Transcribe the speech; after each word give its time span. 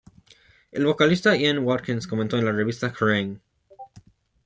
El 0.71 0.87
vocalista 0.87 1.35
Ian 1.35 1.59
Watkins 1.63 2.07
comentó 2.07 2.35
a 2.35 2.41
la 2.41 2.51
revista 2.51 2.91
Kerrang! 2.91 3.39